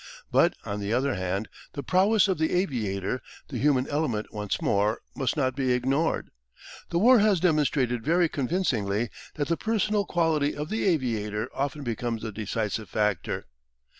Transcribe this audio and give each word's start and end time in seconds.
But, 0.31 0.55
on 0.65 0.79
the 0.79 0.91
other 0.91 1.13
hand, 1.13 1.47
the 1.73 1.83
prowess 1.83 2.27
of 2.27 2.39
the 2.39 2.51
aviator 2.53 3.21
the 3.49 3.59
human 3.59 3.87
element 3.87 4.33
once 4.33 4.59
more 4.59 4.99
must 5.15 5.37
not 5.37 5.55
be 5.55 5.73
ignored. 5.73 6.31
The 6.89 6.97
war 6.97 7.19
has 7.19 7.39
demonstrated 7.39 8.03
very 8.03 8.27
convincingly 8.27 9.11
that 9.35 9.47
the 9.47 9.57
personal 9.57 10.05
quality 10.05 10.55
of 10.55 10.69
the 10.69 10.85
aviator 10.87 11.49
often 11.53 11.83
becomes 11.83 12.23
the 12.23 12.31
decisive 12.31 12.89
factor. 12.89 13.45